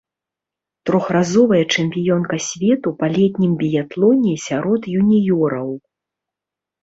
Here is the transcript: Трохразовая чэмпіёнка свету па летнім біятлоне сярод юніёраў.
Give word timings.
Трохразовая 0.89 1.59
чэмпіёнка 1.75 2.35
свету 2.45 2.93
па 3.03 3.07
летнім 3.17 3.53
біятлоне 3.61 4.33
сярод 4.47 4.81
юніёраў. 5.01 5.69